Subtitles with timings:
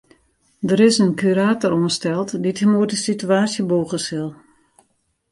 [0.69, 4.29] Der is in kurator oansteld dy't him oer de sitewaasje bûge sil.